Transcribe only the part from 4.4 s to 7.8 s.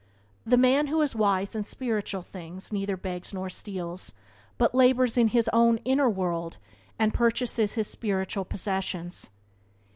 but labours in his own inner world, and purchases